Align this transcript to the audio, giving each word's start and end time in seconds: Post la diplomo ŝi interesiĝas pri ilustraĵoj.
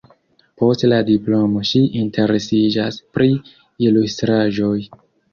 Post 0.59 0.83
la 0.91 0.97
diplomo 1.09 1.59
ŝi 1.71 1.81
interesiĝas 1.99 2.97
pri 3.17 3.27
ilustraĵoj. 3.89 4.73